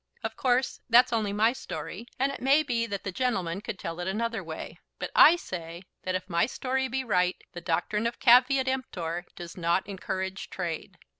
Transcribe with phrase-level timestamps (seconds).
[0.23, 3.99] Of course, that's only my story, and it may be that the gentleman could tell
[3.99, 4.79] it another way.
[4.97, 9.55] But I say that if my story be right the doctrine of Caveat emptor does
[9.55, 10.97] not encourage trade.